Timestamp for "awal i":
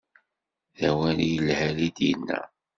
0.89-1.27